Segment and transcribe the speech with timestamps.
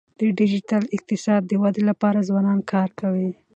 [0.19, 3.29] د ډیجیټل اقتصاد د ودي لپاره ځوانان کار کوي.